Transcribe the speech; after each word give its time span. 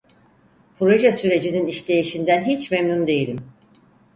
Proje 0.77 1.11
sürecinin 1.11 1.67
işleyişinden 1.67 2.43
hiç 2.43 2.71
memnun 2.71 3.07
değilim. 3.07 3.39